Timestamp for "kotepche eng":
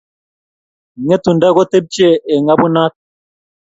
1.57-2.43